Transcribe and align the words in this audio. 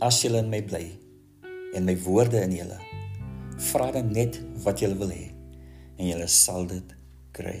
as 0.00 0.22
julle 0.24 0.40
in 0.40 0.48
my 0.48 0.62
bly 0.64 0.86
en 1.76 1.84
my 1.84 1.94
woorde 2.04 2.40
in 2.40 2.54
julle, 2.56 2.78
vra 3.70 3.90
dan 3.92 4.08
net 4.16 4.40
wat 4.64 4.80
julle 4.80 4.96
wil 5.00 5.12
hê 5.12 5.28
en 6.00 6.08
julle 6.08 6.28
sal 6.32 6.64
dit 6.70 6.94
kry. 7.36 7.58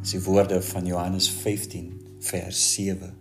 Dis 0.00 0.16
die 0.16 0.22
woorde 0.24 0.62
van 0.64 0.88
Johannes 0.88 1.28
15 1.28 1.90
vers 2.24 2.60
7. 2.74 3.12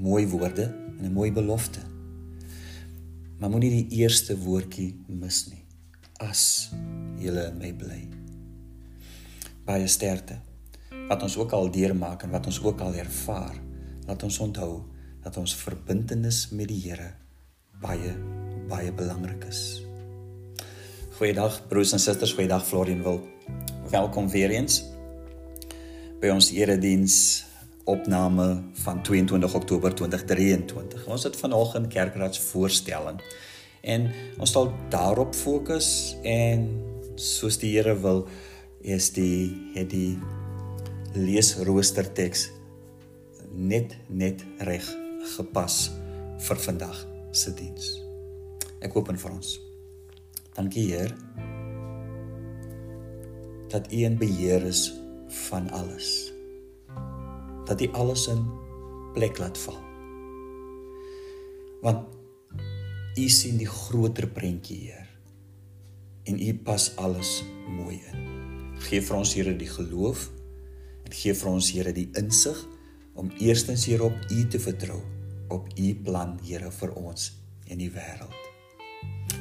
Mooi 0.00 0.24
woorde 0.32 0.70
en 0.98 1.04
'n 1.04 1.12
mooi 1.12 1.32
belofte. 1.32 1.80
Maar 3.38 3.50
moenie 3.50 3.70
die 3.70 4.00
eerste 4.00 4.38
woordjie 4.38 4.94
mis 5.06 5.46
nie. 5.48 5.64
As 6.18 6.70
julle 7.18 7.46
in 7.48 7.58
my 7.58 7.72
bly. 7.72 8.08
Baie 9.64 9.86
sterkte. 9.86 10.40
Wat 11.08 11.22
ons 11.22 11.36
ook 11.36 11.52
al 11.52 11.70
deurmaak 11.70 12.22
en 12.22 12.30
wat 12.30 12.46
ons 12.46 12.62
ook 12.62 12.80
al 12.80 12.94
ervaar, 12.94 13.56
laat 14.06 14.22
ons 14.22 14.38
onthou 14.38 14.84
dat 15.22 15.36
ons 15.36 15.54
verbintenis 15.56 16.48
met 16.56 16.68
die 16.70 16.80
Here 16.84 17.12
baie 17.80 18.14
baie 18.70 18.92
belangrik 18.94 19.44
is. 19.48 19.82
Goeiedag 21.18 21.56
broers 21.68 21.92
en 21.92 22.00
susters, 22.00 22.32
goeiedag 22.36 22.62
Florian 22.66 23.02
wil. 23.02 23.20
Welkom 23.90 24.28
weer 24.30 24.52
eens 24.54 24.84
by 26.20 26.30
ons 26.30 26.52
erediens 26.54 27.16
opname 27.88 28.46
van 28.84 29.02
22 29.02 29.54
Oktober 29.54 29.94
2023. 29.94 31.06
Ons 31.10 31.26
het 31.26 31.36
vanoggend 31.36 31.90
kerkraads 31.92 32.40
voorstelling 32.52 33.18
en 33.80 34.08
ons 34.38 34.52
sal 34.52 34.70
daarop 34.92 35.34
fokus 35.34 36.14
en 36.22 36.68
soos 37.20 37.58
die 37.60 37.74
Here 37.74 37.96
wil 38.00 38.26
is 38.80 39.10
die 39.16 39.50
het 39.74 39.90
die 39.92 40.16
leesrooster 41.16 42.06
teks 42.14 42.48
net 43.50 43.96
net 44.06 44.44
reg 44.62 44.99
gepas 45.20 45.90
vir 46.40 46.56
vandag 46.56 47.06
se 47.32 47.52
diens. 47.54 47.90
Ek 48.80 48.94
hoop 48.96 49.10
en 49.12 49.18
vir 49.20 49.34
ons 49.34 49.58
Dankie 50.56 50.86
Heer 50.90 51.12
dat 53.70 53.86
U 53.92 54.00
in 54.02 54.16
beheer 54.18 54.64
is 54.66 54.88
van 55.46 55.68
alles. 55.70 56.32
Dat 57.68 57.80
U 57.80 57.86
alles 57.92 58.26
in 58.26 58.42
plek 59.14 59.38
laat 59.38 59.58
val. 59.58 59.78
Want 61.80 62.08
U 63.18 63.28
sien 63.28 63.60
die 63.60 63.68
groter 63.70 64.26
prentjie 64.26 64.78
Heer. 64.88 65.06
En 66.24 66.40
U 66.40 66.54
pas 66.66 66.90
alles 66.96 67.44
mooi 67.68 68.00
in. 68.10 68.26
Geef 68.90 69.06
vir 69.06 69.20
ons 69.20 69.34
Here 69.38 69.54
die 69.56 69.70
geloof 69.70 70.26
en 71.04 71.14
gee 71.14 71.34
vir 71.34 71.50
ons 71.52 71.70
Here 71.70 71.94
die 71.94 72.08
insig 72.18 72.58
om 73.20 73.30
eerstens 73.38 73.84
hier 73.84 74.02
op 74.02 74.16
U 74.32 74.48
te 74.48 74.60
vertrou, 74.60 75.00
op 75.48 75.68
U 75.76 75.94
plan 75.94 76.38
Here 76.46 76.70
vir 76.72 76.92
ons 76.96 77.26
en 77.68 77.80
die 77.82 77.90
wêreld. 77.92 78.36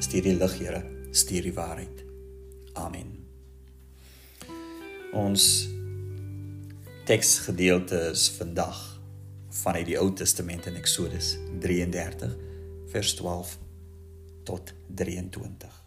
Stuur 0.04 0.26
die 0.26 0.36
lig 0.36 0.56
Here 0.60 0.82
stuur 1.16 1.48
die 1.48 1.54
waarheid. 1.56 2.02
Amen. 2.78 3.14
Ons 5.16 5.70
teksgedeelte 7.08 8.02
is 8.12 8.28
vandag 8.36 8.82
vanuit 9.64 9.88
die 9.88 9.98
Ou 9.98 10.12
Testament 10.14 10.68
in 10.70 10.78
Eksodus 10.78 11.32
33 11.64 12.36
vers 12.92 13.14
12 13.18 13.56
tot 14.46 14.74
23. 15.02 15.80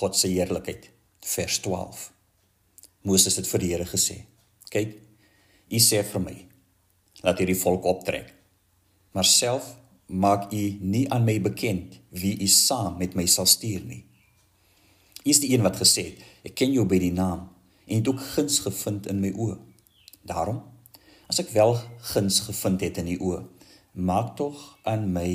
God 0.00 0.18
se 0.18 0.32
heerlikheid 0.32 0.90
vers 1.36 1.60
12. 1.62 2.10
Moses 3.02 3.36
het 3.36 3.48
vir 3.48 3.60
die 3.60 3.72
Here 3.74 3.84
gesê: 3.84 4.26
"Kyk, 4.70 4.98
U 5.72 5.78
sê 5.78 6.02
vir 6.04 6.20
my, 6.20 6.36
laat 7.22 7.38
hierdie 7.38 7.56
volk 7.56 7.84
optrek 7.84 8.42
maar 9.12 9.24
self 9.24 9.76
maak 10.06 10.52
u 10.52 10.62
nie 10.80 11.04
aan 11.12 11.24
my 11.24 11.40
bekend 11.40 12.00
wie 12.08 12.40
u 12.40 12.46
saam 12.46 12.96
met 12.98 13.14
my 13.14 13.26
sal 13.26 13.46
stuur 13.46 13.84
nie. 13.84 14.04
U 15.24 15.30
is 15.30 15.40
die 15.40 15.52
een 15.54 15.64
wat 15.64 15.78
gesê 15.80 16.04
het, 16.10 16.22
ek 16.48 16.56
ken 16.58 16.72
jou 16.74 16.84
by 16.88 16.98
die 17.00 17.12
naam 17.14 17.48
en 17.86 18.00
het 18.00 18.08
ook 18.08 18.20
guns 18.34 18.58
gevind 18.64 19.06
in 19.10 19.20
my 19.22 19.32
oë. 19.32 19.58
Daarom, 20.28 20.62
as 21.28 21.40
ek 21.42 21.52
wel 21.54 21.76
guns 22.12 22.40
gevind 22.48 22.84
het 22.84 23.00
in 23.02 23.12
u 23.14 23.18
oë, 23.30 23.42
maak 23.92 24.34
tog 24.40 24.58
aan 24.88 25.10
my 25.12 25.28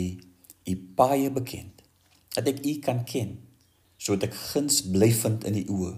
u 0.68 0.74
baie 0.98 1.30
bekend 1.32 1.84
dat 2.36 2.50
ek 2.50 2.64
u 2.66 2.78
kan 2.84 3.04
ken 3.06 3.38
sodat 3.98 4.30
ek 4.30 4.42
guns 4.54 4.84
bly 4.86 5.10
vind 5.14 5.46
in 5.50 5.58
u 5.62 5.64
oë. 5.78 5.94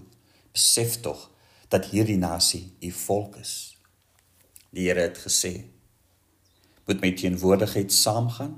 Besef 0.56 1.00
tog 1.04 1.29
dat 1.70 1.92
hierdie 1.92 2.18
nasie 2.18 2.72
u 2.80 2.90
volk 2.90 3.36
is. 3.36 3.76
Die 4.74 4.88
Here 4.88 5.06
het 5.06 5.18
gesê 5.22 5.52
moet 6.86 7.02
my 7.04 7.12
teenwoordigheid 7.14 7.92
saamgaan 7.94 8.56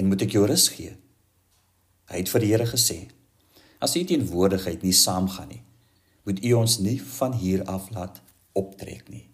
en 0.00 0.08
moet 0.08 0.22
ek 0.24 0.32
jou 0.32 0.46
rus 0.48 0.70
gee. 0.72 0.94
Hy 2.08 2.22
het 2.22 2.32
vir 2.32 2.44
die 2.44 2.50
Here 2.54 2.68
gesê: 2.70 2.96
As 3.84 3.96
u 3.96 4.04
teenwoordigheid 4.08 4.84
nie 4.86 4.94
saamgaan 4.96 5.50
nie, 5.52 5.60
moet 6.24 6.40
u 6.40 6.54
ons 6.56 6.78
nie 6.80 6.96
van 7.18 7.36
hier 7.36 7.64
af 7.68 7.90
laat 7.92 8.22
optrek 8.56 9.10
nie. 9.12 9.26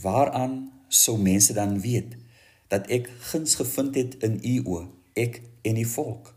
Waaraan 0.00 0.72
sou 0.88 1.18
mense 1.20 1.52
dan 1.52 1.76
weet 1.84 2.16
dat 2.72 2.88
ek 2.88 3.10
guns 3.28 3.58
gevind 3.60 4.00
het 4.00 4.16
in 4.24 4.40
u 4.40 4.56
oë, 4.64 4.86
ek 5.20 5.42
en 5.68 5.76
die 5.76 5.88
volk? 5.88 6.32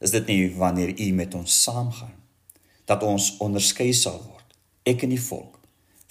Is 0.00 0.16
dit 0.16 0.26
nie 0.32 0.54
wanneer 0.56 0.96
u 0.96 1.12
met 1.12 1.36
ons 1.36 1.62
saamgaan 1.62 2.23
dat 2.88 3.02
ons 3.02 3.34
onderskei 3.44 3.92
sal 3.96 4.18
word, 4.20 4.56
ek 4.84 5.06
en 5.06 5.14
die 5.14 5.20
volk 5.20 5.60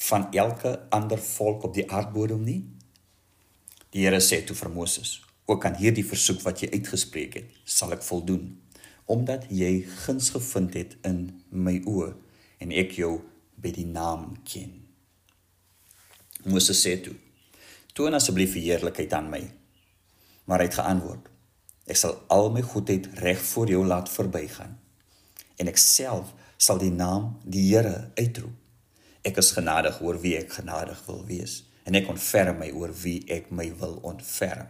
van 0.09 0.28
elke 0.35 0.73
ander 0.91 1.22
volk 1.22 1.63
op 1.69 1.75
die 1.75 1.85
aardbodem 1.91 2.41
nie? 2.44 2.61
Die 3.94 4.03
Here 4.03 4.19
sê 4.19 4.41
toe 4.41 4.56
vir 4.57 4.72
Moses: 4.73 5.22
"Ook 5.45 5.66
aan 5.66 5.78
hierdie 5.78 6.06
versoek 6.06 6.41
wat 6.41 6.61
jy 6.61 6.69
uitgespreek 6.73 7.34
het, 7.34 7.50
sal 7.66 7.94
ek 7.94 8.03
voldoen, 8.03 8.59
omdat 9.06 9.45
jy 9.50 9.85
guns 10.06 10.29
gevind 10.34 10.73
het 10.73 10.97
in 11.03 11.44
my 11.50 11.79
oë 11.85 12.13
en 12.59 12.72
ek 12.72 12.97
jou 12.97 13.22
by 13.55 13.72
die 13.72 13.85
naam 13.85 14.41
ken." 14.44 14.81
Moses 16.44 16.81
sê 16.81 16.97
toe: 17.03 17.16
"Toon 17.94 18.13
asseblief 18.13 18.53
die 18.53 18.66
heerlikheid 18.72 19.13
aan 19.13 19.29
my." 19.29 19.44
Maar 20.45 20.59
hy 20.59 20.66
het 20.66 20.79
geantwoord: 20.81 21.29
"Ek 21.85 21.95
sal 21.95 22.17
al 22.28 22.50
my 22.51 22.61
goedheid 22.61 23.07
reg 23.13 23.40
voor 23.40 23.69
jou 23.69 23.85
laat 23.85 24.09
verbygaan 24.09 24.79
en 25.57 25.67
ek 25.67 25.78
self 25.78 26.34
sal 26.63 26.79
die 26.79 26.94
naam 26.94 27.38
die 27.44 27.68
Here 27.69 28.12
uitroep. 28.16 28.56
Ek 29.24 29.38
is 29.38 29.53
genadig 29.56 30.01
oor 30.01 30.18
wie 30.24 30.38
ek 30.38 30.59
genadig 30.62 31.00
wil 31.07 31.24
wees." 31.28 31.63
en 31.84 31.97
ek 32.00 32.09
ontferm 32.12 32.59
my 32.62 32.69
oor 32.75 32.94
wie 33.03 33.22
ek 33.31 33.50
my 33.56 33.68
wil 33.79 33.97
ontferm. 34.07 34.69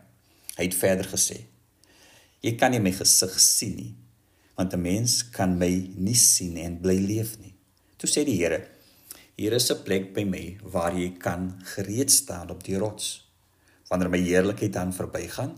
Hy 0.57 0.67
het 0.67 0.77
verder 0.77 1.09
gesê: 1.09 1.43
Jy 2.43 2.55
kan 2.59 2.73
nie 2.73 2.81
my 2.83 2.93
gesig 2.95 3.33
sien 3.41 3.75
nie, 3.77 3.93
want 4.57 4.73
'n 4.73 4.81
mens 4.81 5.23
kan 5.23 5.57
my 5.57 5.71
nie 5.95 6.17
sien 6.17 6.57
en 6.57 6.79
bly 6.81 6.97
leef 6.97 7.37
nie. 7.39 7.53
Toe 7.97 8.09
sê 8.09 8.25
die 8.25 8.37
Here: 8.37 8.67
Hier 9.37 9.53
is 9.53 9.71
'n 9.71 9.83
plek 9.83 10.13
by 10.13 10.23
my 10.23 10.57
waar 10.63 10.93
jy 10.93 11.17
kan 11.17 11.61
gereed 11.75 12.11
staan 12.11 12.49
op 12.49 12.63
die 12.63 12.77
rots. 12.77 13.29
Wanneer 13.89 14.09
my 14.09 14.19
heerlikheid 14.19 14.73
dan 14.73 14.93
verbygaan, 14.93 15.57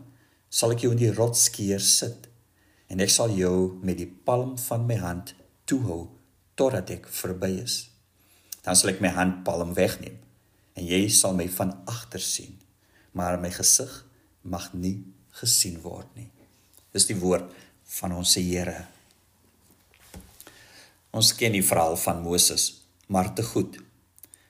sal 0.49 0.71
ek 0.71 0.79
jou 0.79 0.91
in 0.91 0.97
die 0.97 1.13
rotsskeer 1.13 1.79
sit 1.79 2.27
en 2.87 2.99
ek 2.99 3.09
sal 3.09 3.29
jou 3.29 3.79
met 3.81 3.97
die 3.97 4.11
palm 4.25 4.57
van 4.57 4.85
my 4.85 4.95
hand 4.95 5.35
toehou 5.65 6.14
totdat 6.55 6.89
ek 6.95 7.09
verby 7.11 7.51
is. 7.63 7.89
Dan 8.63 8.77
sal 8.77 8.93
ek 8.95 9.01
my 9.03 9.11
handpalm 9.13 9.75
wegneem 9.77 10.17
en 10.75 10.83
jy 10.83 11.05
sal 11.13 11.35
my 11.37 11.45
van 11.55 11.71
agter 11.87 12.19
sien, 12.19 12.55
maar 13.15 13.37
my 13.39 13.51
gesig 13.53 13.91
mag 14.43 14.73
nie 14.73 14.97
gesien 15.39 15.77
word 15.83 16.09
nie. 16.17 16.27
Dis 16.95 17.07
die 17.07 17.17
woord 17.19 17.47
van 17.99 18.15
ons 18.15 18.35
Here. 18.39 18.85
Ons 21.15 21.31
ken 21.39 21.55
die 21.55 21.63
verhaal 21.63 21.95
van 21.99 22.19
Moses, 22.23 22.81
maar 23.07 23.31
te 23.35 23.43
goed. 23.43 23.77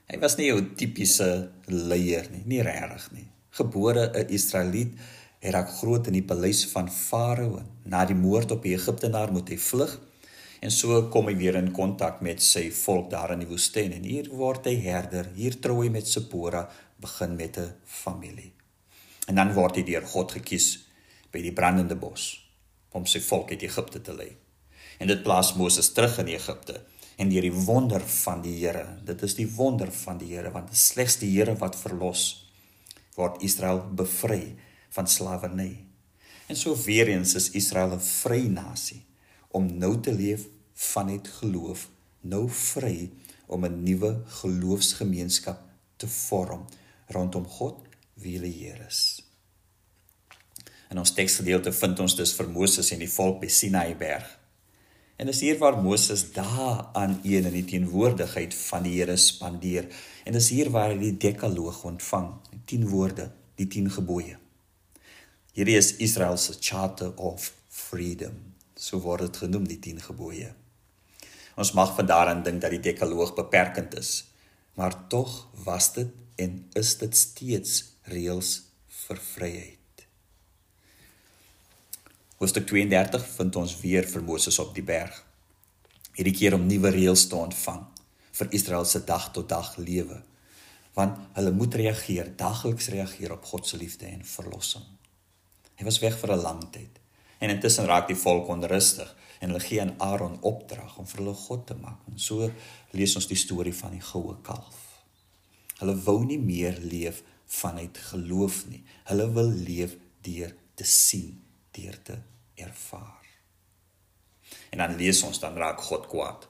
Hy 0.10 0.18
was 0.22 0.38
nie 0.38 0.51
'n 0.51 0.75
tipiese 0.78 1.51
leier 1.68 2.25
nie, 2.31 2.44
nie 2.46 2.62
regtig 2.62 3.12
nie. 3.12 3.28
Gebore 3.51 4.10
'n 4.13 4.30
Israeliet, 4.30 4.94
het 5.40 5.54
hy 5.54 5.63
groot 5.80 6.08
in 6.08 6.13
die 6.13 6.25
paleis 6.25 6.66
van 6.66 6.90
Farao. 6.90 7.62
Na 7.86 8.06
die 8.06 8.16
moord 8.16 8.51
op 8.51 8.63
die 8.63 8.74
Egiptenaar 8.74 9.31
moet 9.31 9.50
hy 9.50 9.58
vlug 9.58 10.00
En 10.63 10.72
so 10.72 11.07
kom 11.12 11.28
hy 11.30 11.36
weer 11.38 11.57
in 11.60 11.72
kontak 11.75 12.22
met 12.25 12.44
sy 12.44 12.69
volk 12.74 13.10
daar 13.12 13.34
in 13.36 13.44
die 13.44 13.50
woestyn 13.50 13.94
en 13.96 14.07
hier 14.07 14.30
word 14.31 14.69
hy 14.69 14.75
herder. 14.86 15.31
Hier 15.36 15.57
trou 15.62 15.81
hy 15.81 15.90
met 15.92 16.07
Sipora, 16.07 16.66
begin 17.02 17.36
met 17.36 17.57
'n 17.57 17.74
familie. 17.84 18.54
En 19.28 19.36
dan 19.36 19.54
word 19.54 19.75
hy 19.75 19.84
deur 19.84 20.06
God 20.06 20.31
gekies 20.31 20.88
by 21.31 21.42
die 21.42 21.54
brandende 21.54 21.96
bos 21.96 22.42
om 22.92 23.06
sy 23.06 23.19
volk 23.19 23.52
uit 23.52 23.63
Egipte 23.63 24.02
te 24.02 24.13
lei. 24.13 24.36
En 25.00 25.07
dit 25.07 25.24
plaas 25.24 25.56
Moses 25.56 25.92
terug 25.94 26.19
in 26.19 26.28
Egipte 26.28 26.81
en 27.18 27.30
deur 27.30 27.42
die 27.42 27.66
wonder 27.66 28.01
van 28.01 28.42
die 28.42 28.60
Here. 28.60 29.00
Dit 29.04 29.24
is 29.24 29.36
die 29.36 29.48
wonder 29.48 29.92
van 29.92 30.18
die 30.18 30.36
Here 30.36 30.51
want 30.51 30.75
slegs 30.75 31.18
die 31.18 31.31
Here 31.38 31.56
wat 31.56 31.75
verlos 31.75 32.48
word 33.16 33.42
Israel 33.44 33.80
bevry 33.92 34.56
van 34.90 35.08
slawerny. 35.08 35.86
En 36.48 36.56
so 36.56 36.75
weer 36.75 37.08
eens 37.08 37.36
is 37.36 37.51
Israel 37.51 37.96
'n 37.96 38.00
vrye 38.00 38.50
nasie 38.50 39.05
om 39.56 39.69
nou 39.80 39.94
te 40.04 40.13
leef 40.13 40.48
vanuit 40.74 41.28
geloof 41.40 41.88
nou 42.25 42.46
vry 42.50 43.10
om 43.48 43.66
'n 43.66 43.84
nuwe 43.84 44.12
geloofsgemeenskap 44.42 45.60
te 45.96 46.07
vorm 46.07 46.66
rondom 47.07 47.46
God 47.48 47.78
wie 48.13 48.38
hulle 48.38 48.52
Heer 48.52 48.86
is. 48.88 49.22
In 50.90 50.98
ons 50.98 51.13
teksgedeelte 51.13 51.72
vind 51.72 52.00
ons 52.00 52.16
dus 52.16 52.34
vir 52.34 52.50
Moses 52.50 52.92
en 52.92 53.00
die 53.00 53.12
volk 53.12 53.40
by 53.40 53.48
Sinai 53.48 53.96
berg. 53.96 54.40
En 55.16 55.25
dis 55.25 55.40
hier 55.40 55.58
waar 55.58 55.81
Moses 55.81 56.31
daar 56.31 56.90
aan 56.94 57.19
een 57.24 57.46
in 57.46 57.54
die 57.54 57.66
teenwoordigheid 57.66 58.56
van 58.56 58.84
die 58.84 58.98
Here 59.00 59.18
spandeer 59.18 59.88
en 60.25 60.34
dis 60.34 60.50
hier 60.50 60.69
waar 60.69 60.90
hy 60.90 60.98
die 60.98 61.18
dekaloog 61.18 61.84
ontvang, 61.84 62.34
die 62.51 62.62
10 62.66 62.90
woorde, 62.90 63.31
die 63.56 63.68
10 63.68 63.92
gebooie. 63.92 64.38
Hierdie 65.54 65.78
is 65.78 65.96
Israel 65.96 66.38
se 66.38 66.58
charter 66.60 67.16
of 67.16 67.54
freedom. 67.69 68.55
So 68.75 69.00
word 69.00 69.30
dit 69.30 69.38
genoem 69.45 69.68
die 69.68 69.80
10 69.80 70.01
gebooie. 70.10 70.51
Ons 71.56 71.72
mag 71.72 71.94
van 71.95 72.07
daaraan 72.07 72.44
dink 72.44 72.60
dat 72.62 72.74
die 72.75 72.83
dekaloog 72.83 73.33
beperkend 73.38 73.95
is, 73.95 74.25
maar 74.75 75.07
tog 75.07 75.48
was 75.63 75.94
dit 75.95 76.12
en 76.36 76.57
is 76.75 76.98
dit 77.00 77.16
steeds 77.16 77.83
reëls 78.12 78.51
vir 79.06 79.22
vryheid. 79.31 80.04
Hoofstuk 82.36 82.68
32 82.68 83.24
vind 83.38 83.56
ons 83.56 83.77
weer 83.80 84.07
vir 84.12 84.24
Moses 84.27 84.60
op 84.60 84.74
die 84.75 84.83
berg. 84.83 85.16
Hierdie 86.19 86.36
keer 86.36 86.57
om 86.57 86.68
nuwe 86.68 86.92
reëls 86.92 87.30
te 87.31 87.39
ontvang 87.39 87.86
vir 88.36 88.51
Israel 88.57 88.83
se 88.83 89.00
dag 89.07 89.30
tot 89.31 89.48
dag 89.48 89.69
lewe, 89.80 90.19
want 90.95 91.16
hulle 91.38 91.56
moet 91.56 91.75
reageer, 91.80 92.33
dagliks 92.36 92.92
reageer 92.92 93.31
op 93.31 93.48
God 93.48 93.68
se 93.68 93.80
liefde 93.80 94.10
en 94.12 94.27
verlossing. 94.27 94.83
Hy 95.80 95.88
was 95.88 96.01
weg 96.04 96.19
vir 96.19 96.36
'n 96.36 96.42
lang 96.44 96.63
tyd. 96.72 97.05
En 97.45 97.51
intussen 97.53 97.86
raak 97.86 98.07
die 98.09 98.18
volk 98.18 98.47
onrustig 98.50 99.12
en 99.38 99.51
hulle 99.51 99.62
gee 99.62 99.81
aan 99.81 99.94
Aaron 100.01 100.39
opdrag 100.50 100.95
om 100.97 101.06
vir 101.06 101.21
hulle 101.21 101.36
God 101.38 101.68
te 101.69 101.75
maak. 101.77 102.00
En 102.09 102.18
so 102.18 102.47
lees 102.97 103.13
ons 103.19 103.27
die 103.30 103.38
storie 103.38 103.74
van 103.77 103.94
die 103.94 104.01
goue 104.01 104.33
kalf. 104.47 104.80
Hulle 105.77 105.94
wou 106.07 106.24
nie 106.25 106.39
meer 106.42 106.80
leef 106.81 107.21
vanuit 107.59 108.00
geloof 108.07 108.63
nie. 108.71 108.81
Hulle 109.12 109.30
wil 109.38 109.53
leef 109.68 109.94
deur 110.25 110.56
te 110.74 110.89
sien, 110.89 111.38
deur 111.77 112.01
te 112.09 112.18
ervaar. 112.57 113.30
En 114.74 114.81
dan 114.81 114.98
lees 114.98 115.21
ons 115.27 115.38
dan 115.44 115.62
raak 115.62 115.86
God 115.86 116.09
kwaad. 116.09 116.50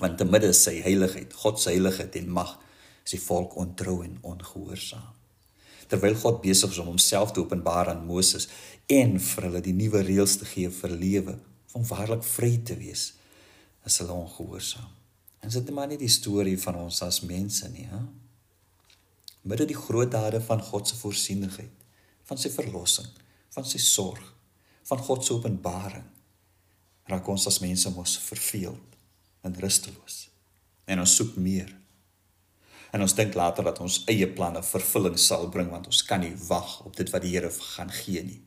Want 0.00 0.16
te 0.16 0.24
midde 0.24 0.54
sy 0.56 0.78
heiligheid, 0.80 1.36
God 1.44 1.60
se 1.60 1.74
heiligheid 1.74 2.16
en 2.22 2.36
mag, 2.40 2.56
is 3.04 3.18
die 3.18 3.24
volk 3.28 3.58
ontrou 3.60 4.00
en 4.06 4.16
ongehoorsaam 4.24 5.19
terwyl 5.90 6.14
God 6.22 6.40
besig 6.44 6.70
is 6.70 6.78
om 6.78 6.92
homself 6.92 7.32
te 7.34 7.42
openbaar 7.42 7.90
aan 7.90 8.06
Moses 8.06 8.48
en 8.90 9.16
vir 9.22 9.46
hulle 9.48 9.62
die 9.64 9.74
nuwe 9.74 10.04
reëls 10.06 10.36
te 10.40 10.46
gee 10.48 10.70
vir 10.70 10.94
lewe, 10.94 11.36
om 11.74 11.84
waarlik 11.86 12.22
vry 12.26 12.56
te 12.66 12.76
wees, 12.78 13.12
is 13.86 13.98
hulle 14.02 14.14
ongehoorsaam. 14.14 14.88
En 15.40 15.50
dit 15.50 15.68
is 15.68 15.74
maar 15.74 15.88
nie 15.88 15.98
die 16.00 16.10
storie 16.10 16.56
van 16.60 16.78
ons 16.82 17.00
as 17.06 17.22
mense 17.26 17.68
nie, 17.72 17.86
hè? 17.90 18.00
Midde 19.48 19.64
die 19.70 19.78
groot 19.78 20.10
dade 20.12 20.40
van 20.44 20.60
God 20.60 20.88
se 20.88 20.98
voorsienigheid, 21.00 21.86
van 22.28 22.38
sy 22.38 22.50
verlossing, 22.52 23.08
van 23.54 23.64
sy 23.66 23.80
sorg, 23.80 24.20
van 24.90 25.00
God 25.06 25.24
se 25.24 25.32
openbaring, 25.32 26.06
raak 27.08 27.28
ons 27.32 27.46
as 27.48 27.62
mense 27.64 27.90
mos 27.94 28.18
verveeld 28.26 28.98
en 29.46 29.56
rusteloos. 29.62 30.26
En 30.90 31.00
ons 31.00 31.14
soek 31.16 31.38
meer 31.40 31.72
en 32.90 33.02
ons 33.04 33.14
dink 33.14 33.34
later 33.38 33.64
dat 33.64 33.80
ons 33.80 34.02
eie 34.10 34.26
planne 34.28 34.62
vervulling 34.66 35.18
sal 35.18 35.48
bring 35.48 35.70
want 35.70 35.86
ons 35.86 36.02
kan 36.06 36.22
nie 36.22 36.34
wag 36.48 36.80
op 36.86 36.96
dit 36.96 37.10
wat 37.14 37.22
die 37.22 37.34
Here 37.36 37.50
gaan 37.74 37.92
gee 37.94 38.22
nie. 38.26 38.40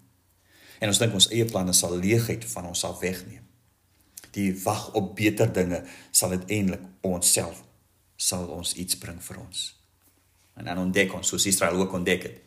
En 0.80 0.92
ons 0.92 1.00
dink 1.00 1.13
ons 1.16 1.30
eie 1.31 1.45
planne 1.48 1.74
sal 1.74 1.95
leegheid 1.95 2.45
van 2.51 2.68
ons 2.68 2.84
af 2.84 3.00
wegneem. 3.00 3.45
Die 4.36 4.50
wag 4.63 4.90
op 4.98 5.13
beter 5.16 5.51
dinge 5.54 5.84
sal 6.12 6.36
uiteindelik 6.36 6.84
onsself 7.06 7.63
sal 8.18 8.48
ons 8.51 8.74
iets 8.80 8.98
bring 9.00 9.19
vir 9.24 9.40
ons. 9.40 9.66
En 10.60 10.66
dan 10.66 10.81
ontdek 10.81 11.13
ons 11.13 11.28
soos 11.28 11.45
Israel 11.50 11.80
ook 11.81 11.94
ontdek 11.94 12.28
het 12.28 12.40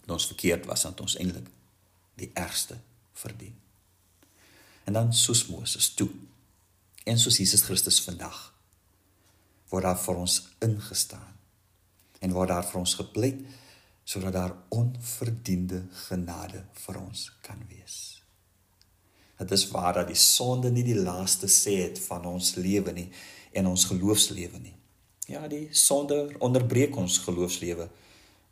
dat 0.00 0.16
ons 0.16 0.26
verkeerd 0.32 0.66
was 0.66 0.84
en 0.84 0.98
ons 1.00 1.16
eintlik 1.16 1.46
die 2.20 2.30
ergste 2.34 2.76
verdien. 3.14 3.54
En 4.84 4.92
dan 4.92 5.12
soos 5.14 5.46
Moses 5.46 5.94
toe 5.94 6.08
en 7.04 7.18
soos 7.18 7.38
Jesus 7.38 7.62
Christus 7.62 8.00
vandag 8.02 8.49
word 9.70 9.86
daar 9.86 9.98
vir 9.98 10.22
ons 10.22 10.36
ingestaan 10.64 11.36
en 12.20 12.36
word 12.36 12.52
daar 12.52 12.66
vir 12.66 12.80
ons 12.82 12.94
gepleit 12.98 13.42
sodat 14.10 14.34
daar 14.34 14.56
onverdiende 14.74 15.84
genade 16.08 16.64
vir 16.84 16.98
ons 16.98 17.28
kan 17.46 17.60
wees. 17.68 18.20
Dit 19.38 19.50
is 19.50 19.68
waar 19.70 19.94
dat 20.00 20.10
die 20.10 20.18
sonde 20.18 20.70
nie 20.70 20.84
die 20.84 20.98
laaste 20.98 21.48
sê 21.48 21.76
het 21.84 22.00
van 22.08 22.26
ons 22.28 22.56
lewe 22.58 22.92
nie 22.92 23.06
en 23.56 23.70
ons 23.70 23.86
geloofslewe 23.88 24.58
nie. 24.58 24.74
Ja, 25.30 25.46
die 25.48 25.68
sonde 25.76 26.24
onderbreek 26.42 26.96
ons 26.98 27.20
geloofslewe, 27.22 27.86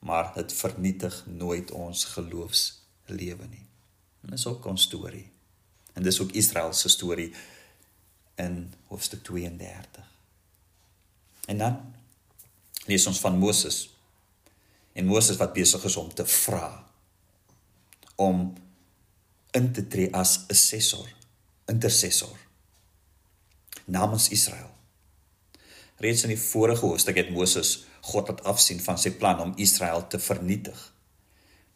maar 0.07 0.31
dit 0.37 0.53
vernietig 0.55 1.25
nooit 1.27 1.73
ons 1.75 2.05
geloofslewe 2.15 3.49
nie. 3.51 3.65
En 4.23 4.31
dis 4.37 4.47
ook 4.47 4.67
ons 4.71 4.87
storie. 4.87 5.27
En 5.95 6.07
dis 6.07 6.21
ook 6.23 6.37
Israel 6.39 6.73
se 6.73 6.89
storie 6.89 7.33
in 8.39 8.69
hoofstuk 8.87 9.25
32. 9.27 10.18
En 11.49 11.59
dan 11.59 11.79
lees 12.89 13.07
ons 13.09 13.21
van 13.21 13.39
Moses. 13.41 13.87
En 14.93 15.09
Moses 15.09 15.39
wat 15.41 15.57
besig 15.57 15.85
is 15.85 15.97
om 15.97 16.13
te 16.15 16.27
vra 16.27 16.85
om 18.19 18.53
in 19.55 19.73
te 19.73 19.85
tree 19.87 20.11
as 20.13 20.39
'n 20.39 20.51
assessor, 20.53 21.09
intercessor 21.67 22.37
namens 23.85 24.29
Israel. 24.29 24.71
Reeds 25.97 26.23
in 26.23 26.29
die 26.35 26.41
vorige 26.41 26.87
hoofstuk 26.87 27.17
het 27.17 27.31
Moses 27.31 27.87
God 28.01 28.29
laat 28.29 28.45
afsien 28.45 28.81
van 28.81 28.99
sy 28.99 29.11
plan 29.11 29.41
om 29.41 29.57
Israel 29.57 30.07
te 30.07 30.19
vernietig. 30.19 30.95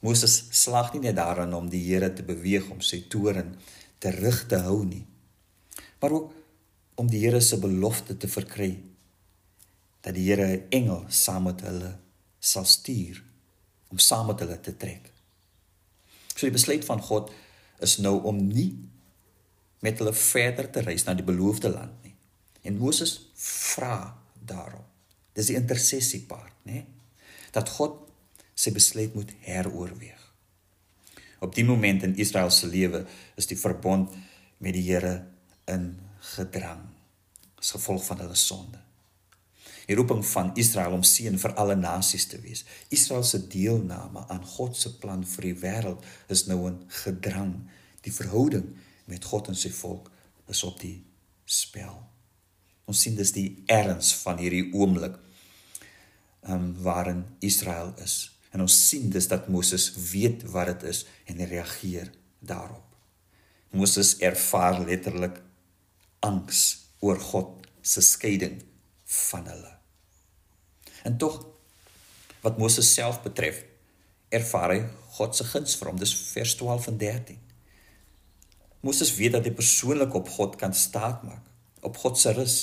Moses 0.00 0.44
slaag 0.50 0.92
nie 0.92 1.00
net 1.00 1.16
daarin 1.16 1.54
om 1.54 1.68
die 1.68 1.82
Here 1.86 2.12
te 2.12 2.22
beweeg 2.22 2.70
om 2.70 2.80
sy 2.80 3.04
toorn 3.08 3.56
terug 3.98 4.46
te 4.46 4.56
hou 4.56 4.84
nie, 4.84 5.06
maar 6.00 6.10
ook 6.10 6.32
om 6.94 7.10
die 7.10 7.20
Here 7.24 7.40
se 7.40 7.58
belofte 7.58 8.16
te 8.16 8.28
verkry 8.28 8.82
dat 10.02 10.14
die 10.14 10.26
Here 10.26 10.46
'n 10.46 10.66
engel 10.70 11.04
saam 11.08 11.42
met 11.42 11.60
hulle 11.60 11.98
sal 12.38 12.64
stuur 12.64 13.22
om 13.88 13.98
saam 13.98 14.26
met 14.26 14.40
hulle 14.40 14.60
te 14.60 14.76
trek. 14.76 15.12
So 16.34 16.46
die 16.46 16.58
besluit 16.58 16.84
van 16.84 17.02
God 17.02 17.30
is 17.78 17.98
nou 17.98 18.22
om 18.22 18.46
nie 18.46 18.78
met 19.78 19.98
hulle 19.98 20.12
verder 20.12 20.70
te 20.70 20.80
reis 20.80 21.04
na 21.04 21.14
die 21.14 21.26
beloofde 21.26 21.68
land 21.68 22.02
nie. 22.02 22.14
En 22.62 22.78
Moses 22.78 23.30
vra 23.34 24.18
daarom. 24.44 24.84
Dis 25.32 25.46
die 25.46 25.56
intersessie 25.56 26.22
part, 26.26 26.54
né? 26.62 26.84
Dat 27.50 27.68
God 27.68 27.98
sy 28.54 28.72
besluit 28.72 29.14
moet 29.14 29.32
heroorweeg. 29.40 30.20
Op 31.38 31.54
die 31.54 31.64
moment 31.64 32.02
in 32.02 32.16
Israel 32.16 32.50
se 32.50 32.66
lewe 32.66 33.06
is 33.36 33.46
die 33.46 33.58
verbond 33.58 34.14
met 34.58 34.74
die 34.74 34.86
Here 34.90 35.26
in 35.64 35.98
gedrang 36.18 36.86
as 37.58 37.70
gevolg 37.70 38.04
van 38.04 38.18
hulle 38.18 38.38
sonde 38.38 38.82
die 39.86 39.96
roeping 39.98 40.22
van 40.26 40.52
Israel 40.60 40.94
om 40.96 41.04
seën 41.06 41.38
vir 41.38 41.54
alle 41.60 41.76
nasies 41.78 42.26
te 42.30 42.38
wees. 42.42 42.64
Israel 42.94 43.24
se 43.26 43.40
deelname 43.50 44.24
aan 44.28 44.44
God 44.54 44.76
se 44.78 44.94
plan 45.02 45.24
vir 45.34 45.48
die 45.48 45.58
wêreld 45.64 46.06
is 46.32 46.46
nou 46.46 46.64
in 46.70 46.80
gedrang. 47.02 47.54
Die 48.06 48.14
verhouding 48.14 48.68
met 49.10 49.24
God 49.24 49.50
en 49.52 49.58
sy 49.58 49.72
volk 49.74 50.10
is 50.50 50.62
op 50.66 50.78
die 50.82 51.00
spel. 51.44 51.98
Ons 52.88 53.04
sien 53.04 53.16
dis 53.18 53.34
die 53.34 53.48
erns 53.70 54.12
van 54.22 54.40
hierdie 54.42 54.68
oomblik 54.74 55.18
um, 56.48 56.72
waarin 56.82 57.24
Israel 57.40 57.94
is. 58.02 58.32
En 58.52 58.64
ons 58.64 58.78
sien 58.88 59.08
dis 59.10 59.28
dat 59.28 59.48
Moses 59.48 59.90
weet 60.12 60.44
wat 60.52 60.74
dit 60.74 60.90
is 60.90 61.04
en 61.30 61.40
reageer 61.46 62.10
daarop. 62.38 62.84
Moses 63.72 64.18
ervaar 64.20 64.82
letterlik 64.84 65.38
angs 66.20 66.62
oor 67.00 67.18
God 67.18 67.66
se 67.82 68.02
skeiding 68.04 68.60
van 69.12 69.46
hulle. 69.46 69.72
En 71.02 71.16
tog 71.18 71.38
wat 72.42 72.58
Moses 72.58 72.88
self 72.94 73.20
betref, 73.22 73.62
ervaar 74.32 74.74
hy 74.74 74.82
God 75.16 75.36
se 75.36 75.44
guns 75.44 75.76
vir 75.78 75.90
hom. 75.90 75.98
Dis 76.00 76.14
vers 76.32 76.54
12 76.58 76.88
en 76.92 77.00
13. 77.00 77.40
Moses 78.82 79.12
weet 79.14 79.36
dat 79.36 79.46
hy 79.46 79.52
persoonlik 79.54 80.14
op 80.18 80.30
God 80.34 80.56
kan 80.58 80.74
staatmaak, 80.74 81.44
op 81.86 81.98
God 82.02 82.18
se 82.18 82.32
rus, 82.34 82.56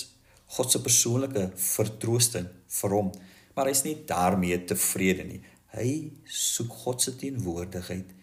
God 0.57 0.71
se 0.71 0.81
persoonlike 0.83 1.45
vertroosting 1.61 2.49
vir 2.79 2.95
hom, 2.95 3.11
maar 3.55 3.69
hy's 3.69 3.85
nie 3.85 3.95
daarmee 4.09 4.57
tevrede 4.67 5.27
nie. 5.27 5.39
Hy 5.75 5.91
soek 6.25 6.73
God 6.83 7.03
se 7.05 7.13
teenwoordigheid 7.19 8.15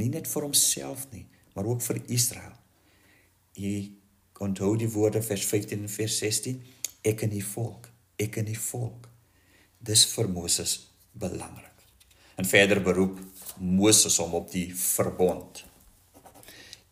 nie 0.00 0.08
net 0.10 0.26
vir 0.30 0.48
homself 0.48 1.04
nie, 1.12 1.26
maar 1.54 1.68
ook 1.68 1.84
vir 1.84 2.00
Israel. 2.16 2.56
Hy 3.54 3.74
onthou 4.42 4.72
die 4.80 4.90
woorde 4.90 5.22
vers 5.22 5.44
15 5.46 5.84
en 5.84 5.92
vers 5.92 6.16
16 6.24 6.58
ek 7.04 7.26
en 7.26 7.32
die 7.34 7.44
volk, 7.44 7.90
ek 8.20 8.40
en 8.40 8.48
die 8.48 8.58
volk. 8.58 9.08
Dis 9.84 10.06
vir 10.14 10.30
Moses 10.32 10.78
belangrik. 11.12 11.70
En 12.40 12.48
verder 12.48 12.80
beroep 12.82 13.20
Moses 13.60 14.16
hom 14.18 14.34
op 14.34 14.50
die 14.50 14.70
verbond. 14.74 15.62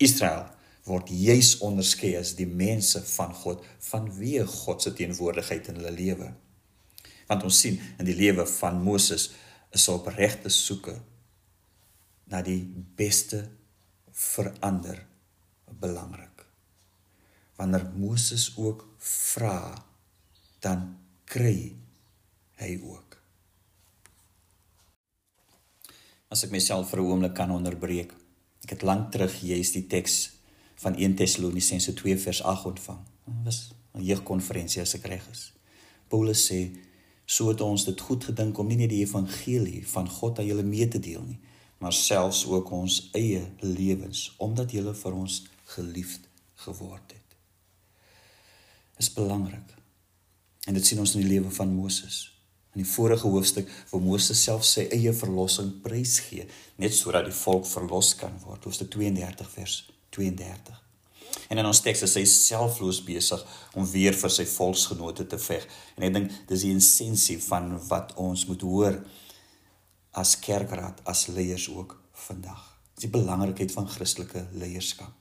Israel 0.02 0.50
word 0.86 1.10
juis 1.14 1.56
onderskei 1.62 2.14
as 2.18 2.34
die 2.38 2.46
mense 2.46 3.00
van 3.14 3.34
God 3.38 3.62
vanweë 3.86 4.44
God 4.50 4.82
se 4.82 4.92
teenwoordigheid 4.98 5.70
in 5.70 5.78
hulle 5.78 5.94
lewe. 5.94 6.28
Want 7.30 7.46
ons 7.46 7.62
sien 7.64 7.78
in 7.98 8.06
die 8.06 8.18
lewe 8.18 8.46
van 8.58 8.82
Moses 8.82 9.30
is 9.72 9.88
op 9.88 10.10
regte 10.12 10.50
soeke 10.52 10.98
na 12.32 12.42
die 12.44 12.60
beste 12.98 13.44
verander 14.12 15.00
belangrik. 15.80 16.44
Wanneer 17.56 17.86
Moses 17.94 18.50
ook 18.56 18.84
vra, 18.98 19.72
dan 20.62 20.96
kry 21.26 21.74
hy 22.62 22.72
ook. 22.86 23.18
As 26.32 26.44
ek 26.46 26.54
myself 26.54 26.90
vir 26.90 27.00
'n 27.00 27.06
oomblik 27.06 27.34
kan 27.34 27.50
onderbreek. 27.50 28.14
Ek 28.62 28.70
het 28.70 28.82
lank 28.82 29.10
terug 29.12 29.34
juis 29.42 29.72
die 29.72 29.86
teks 29.86 30.32
van 30.74 30.94
1 30.94 31.14
Tessalonisense 31.14 31.94
2 31.94 32.18
vers 32.18 32.42
8 32.42 32.64
ontvang. 32.64 33.00
Dit 33.26 33.44
was 33.44 33.74
'n 33.94 34.02
jeugkonferensie 34.02 34.82
as 34.82 34.94
ek 34.94 35.06
reg 35.06 35.28
is. 35.30 35.52
Paulus 36.08 36.46
sê 36.50 36.76
so 37.24 37.48
het 37.48 37.60
ons 37.60 37.84
dit 37.84 38.00
goed 38.00 38.24
gedink 38.24 38.58
om 38.58 38.66
nie 38.66 38.76
net 38.76 38.90
die 38.90 39.04
evangelie 39.04 39.86
van 39.86 40.08
God 40.08 40.38
aan 40.38 40.46
julle 40.46 40.62
mee 40.62 40.88
te 40.88 40.98
deel 40.98 41.22
nie, 41.22 41.40
maar 41.78 41.92
selfs 41.92 42.46
ook 42.46 42.70
ons 42.70 43.08
eie 43.12 43.52
lewens 43.60 44.34
omdat 44.38 44.70
julle 44.70 44.94
vir 44.94 45.12
ons 45.12 45.42
geliefd 45.64 46.28
geword 46.54 47.12
het. 47.12 47.36
Dit 48.96 49.06
is 49.06 49.12
belangrik. 49.12 49.81
En 50.66 50.76
dit 50.78 50.86
sien 50.86 51.00
ons 51.02 51.14
in 51.16 51.24
die 51.24 51.32
lewe 51.32 51.50
van 51.50 51.72
Moses. 51.74 52.28
In 52.72 52.84
die 52.84 52.88
vorige 52.88 53.28
hoofstuk 53.28 53.68
waar 53.90 54.04
Moses 54.04 54.42
self 54.42 54.64
sy 54.64 54.86
eie 54.94 55.12
verlossing 55.12 55.74
prys 55.84 56.20
gee, 56.28 56.46
net 56.80 56.94
sodat 56.96 57.26
die 57.28 57.36
volk 57.36 57.66
verlos 57.68 58.14
kan 58.20 58.38
word. 58.46 58.64
Hoofstuk 58.64 58.92
32 58.94 59.50
vers 59.56 59.82
32. 60.14 60.78
En 61.52 61.60
in 61.60 61.68
ons 61.68 61.82
teks 61.84 62.04
is 62.06 62.14
hy 62.16 62.22
selfloos 62.28 63.02
besig 63.04 63.42
om 63.76 63.84
weer 63.88 64.16
vir 64.16 64.32
sy 64.32 64.46
volksgenote 64.48 65.26
te 65.28 65.38
veg. 65.40 65.66
En 65.96 66.06
ek 66.06 66.14
dink 66.16 66.36
dis 66.48 66.64
die 66.64 66.72
essensie 66.76 67.38
van 67.44 67.74
wat 67.90 68.14
ons 68.20 68.46
moet 68.48 68.64
hoor 68.64 69.00
as 70.16 70.36
kerkraad, 70.40 71.00
as 71.08 71.26
leiers 71.32 71.68
ook 71.72 71.96
vandag. 72.28 72.62
Dis 72.94 73.08
die 73.08 73.12
belangrikheid 73.12 73.72
van 73.72 73.88
Christelike 73.88 74.46
leierskap. 74.60 75.12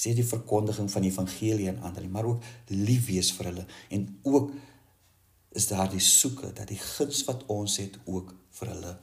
Sê 0.00 0.14
die 0.16 0.26
verkondiging 0.26 0.88
van 0.90 1.04
die 1.04 1.10
evangelie 1.12 1.68
aan 1.70 1.82
ander, 1.84 2.06
maar 2.08 2.26
ook 2.30 2.46
lief 2.72 3.10
wees 3.10 3.34
vir 3.36 3.50
hulle 3.50 3.66
en 3.92 4.06
ook 4.24 4.54
is 5.50 5.66
daar 5.66 5.90
die 5.90 6.02
soeke 6.02 6.52
dat 6.54 6.68
die 6.70 6.78
guns 6.78 7.24
wat 7.26 7.46
ons 7.50 7.76
het 7.82 7.98
ook 8.04 8.34
vir 8.58 8.74
hulle 8.74 8.98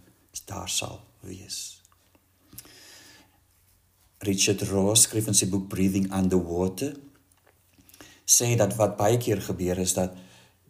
daar 0.48 0.70
sal 0.70 1.02
wees. 1.20 1.82
Richard 4.24 4.64
Ross 4.72 5.06
skryf 5.06 5.28
in 5.30 5.38
sy 5.38 5.50
boek 5.52 5.68
Breathing 5.70 6.08
Underwater 6.16 6.96
sê 8.28 8.56
dat 8.60 8.76
wat 8.80 8.98
baie 9.00 9.20
keer 9.22 9.42
gebeur 9.44 9.80
is 9.84 9.94
dat 9.98 10.16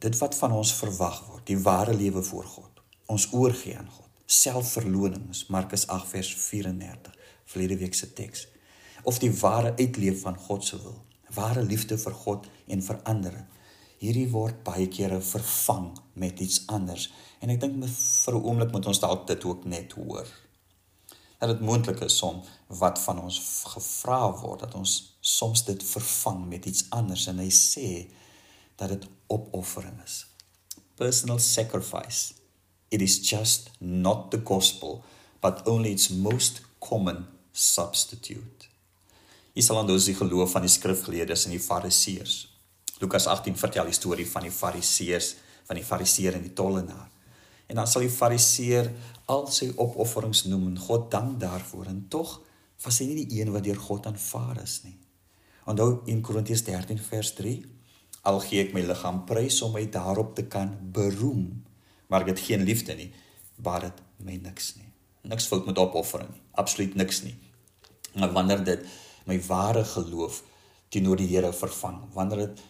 dit 0.04 0.18
wat 0.20 0.36
van 0.38 0.54
ons 0.54 0.74
verwag 0.78 1.22
word, 1.30 1.46
die 1.50 1.58
ware 1.62 1.94
lewe 1.98 2.22
voor 2.26 2.46
God, 2.46 2.82
ons 3.10 3.30
oorgee 3.34 3.78
aan 3.78 3.90
God, 3.90 4.10
selfverlonings, 4.26 5.48
Markus 5.54 5.88
8 5.94 6.12
vers 6.12 6.34
34, 6.38 7.16
verlede 7.50 7.78
week 7.82 7.98
se 7.98 8.12
teks, 8.14 8.46
of 9.10 9.18
die 9.24 9.32
ware 9.40 9.74
uitleef 9.80 10.22
van 10.26 10.38
God 10.38 10.68
se 10.68 10.78
wil, 10.84 11.00
ware 11.34 11.64
liefde 11.66 11.98
vir 11.98 12.18
God 12.26 12.46
en 12.68 12.84
vir 12.86 13.02
ander, 13.10 13.40
hierdie 14.02 14.28
word 14.32 14.62
baie 14.66 14.88
kere 14.94 15.20
vervang 15.22 15.92
met 16.14 16.40
iets 16.44 16.64
anders. 16.74 17.10
En 17.42 17.50
ek 17.54 17.62
dink 17.62 17.80
vir 17.84 18.36
'n 18.36 18.44
oomblik 18.44 18.72
moet 18.72 18.86
ons 18.86 19.00
dalk 19.00 19.28
dit 19.28 19.44
ook 19.44 19.66
net 19.66 19.92
hoor. 19.92 20.28
Dat 21.40 21.50
dit 21.50 21.62
moontlik 21.62 22.02
is 22.02 22.22
om 22.22 22.42
wat 22.68 23.00
van 23.00 23.20
ons 23.20 23.64
gevra 23.66 24.32
word 24.42 24.60
dat 24.60 24.76
ons 24.76 25.18
soms 25.22 25.66
dit 25.66 25.84
vervang 25.84 26.48
met 26.48 26.66
iets 26.66 26.86
anders 26.90 27.28
en 27.28 27.38
hy 27.40 27.50
sê 27.50 28.10
dat 28.76 28.90
dit 28.90 29.08
opoffering 29.28 30.02
is. 30.04 30.26
Personal 30.96 31.40
sacrifice. 31.40 32.34
It 32.90 33.02
is 33.02 33.30
just 33.30 33.70
not 33.80 34.32
the 34.32 34.42
gospel, 34.44 35.04
but 35.42 35.68
only 35.68 35.92
its 35.92 36.10
most 36.10 36.62
common 36.80 37.28
substitute. 37.52 38.68
Island 39.54 39.90
is 39.90 40.06
die 40.06 40.16
geloof 40.16 40.52
van 40.52 40.62
die 40.62 40.70
skrifgeleerdes 40.70 41.46
en 41.46 41.52
die 41.52 41.60
fariseërs. 41.60 42.57
Lukas 43.00 43.28
18 43.28 43.58
vertel 43.58 43.92
die 43.92 43.96
storie 43.96 44.26
van 44.30 44.48
die 44.48 44.54
fariseërs, 44.54 45.36
van 45.68 45.78
die 45.78 45.86
fariseer 45.86 46.38
en 46.38 46.46
die 46.46 46.54
tollenaar. 46.58 47.10
En 47.68 47.76
dan 47.76 47.88
sal 47.88 48.06
die 48.06 48.14
fariseer 48.14 48.90
al 49.30 49.46
sy 49.52 49.70
opofferings 49.76 50.46
noem 50.48 50.70
en 50.72 50.80
God 50.80 51.10
dank 51.12 51.36
daarvoor 51.42 51.90
en 51.92 52.06
tog 52.10 52.38
was 52.84 53.02
hy 53.02 53.10
nie 53.10 53.26
die 53.26 53.42
een 53.42 53.52
wat 53.54 53.66
deur 53.66 53.80
God 53.82 54.08
aanvaar 54.10 54.62
is 54.64 54.80
nie. 54.86 54.96
Onthou 55.68 56.04
in 56.08 56.22
Korintiërs 56.24 56.64
13 56.64 57.02
vers 57.10 57.34
3, 57.36 57.56
al 58.30 58.40
gee 58.46 58.64
ek 58.64 58.74
my 58.76 58.84
liggaam 58.86 59.24
prys 59.28 59.60
om 59.66 59.74
my 59.76 59.84
daarop 59.92 60.34
te 60.38 60.46
kan 60.48 60.72
beroem, 60.96 61.50
maar 62.08 62.24
ek 62.24 62.36
het 62.36 62.46
geen 62.48 62.64
liefde 62.68 62.96
nie, 62.96 63.10
baat 63.58 63.90
dit 63.90 64.02
my 64.24 64.38
niks 64.46 64.76
nie. 64.78 64.88
Niks 65.28 65.50
fout 65.50 65.68
met 65.68 65.80
opoffering 65.82 66.30
nie, 66.32 66.44
absoluut 66.56 66.96
niks 66.96 67.24
nie. 67.26 67.36
Maar 68.16 68.32
wanneer 68.34 68.64
dit 68.64 68.88
my 69.28 69.38
ware 69.50 69.84
geloof 69.86 70.42
teenoor 70.94 71.20
die 71.20 71.28
Here 71.34 71.52
vervang, 71.54 72.00
wanneer 72.16 72.46
dit 72.46 72.64